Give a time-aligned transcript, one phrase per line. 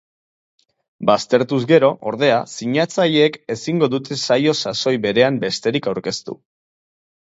[1.09, 6.43] Baztertuz gero, ordea, sinatzaileek ezingo dute saio sasoi berean besterik aurkeztu.